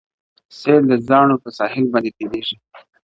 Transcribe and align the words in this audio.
سېل 0.57 0.81
د 0.89 0.93
زاڼو 1.07 1.35
پر 1.41 1.51
ساحل 1.59 1.85
باندي 1.91 2.11
تیریږي٫ 2.17 2.57